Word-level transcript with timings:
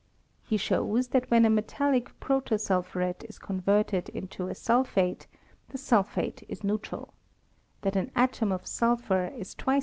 He 0.41 0.57
shows 0.57 1.09
tliat 1.09 1.25
when 1.29 1.45
a 1.45 1.49
metallic 1.51 2.19
prates 2.19 2.69
ulphuret 2.71 3.23
is 3.29 3.37
converted 3.37 4.09
into 4.09 4.47
a 4.47 4.55
sulphate, 4.55 5.27
the 5.69 5.77
sniphate 5.77 6.43
is 6.49 6.63
neutral; 6.63 7.13
that 7.81 7.95
an 7.95 8.09
atom 8.15 8.51
of 8.51 8.65
sulphur 8.65 9.25
is 9.25 9.29
twice 9.29 9.33
OF 9.33 9.35
THE 9.35 9.35
ATOMIC 9.35 9.75
THEOST. 9.75 9.79